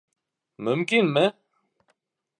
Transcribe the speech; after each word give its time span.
—Мөмкинме? 0.67 1.25